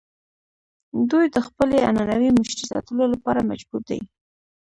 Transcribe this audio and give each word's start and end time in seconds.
دوی 1.09 1.25
د 1.35 1.37
خپلې 1.47 1.77
عنعنوي 1.89 2.29
مشرۍ 2.39 2.65
ساتلو 2.71 3.05
لپاره 3.13 3.47
مجبور 3.49 3.81
دي. 3.89 3.99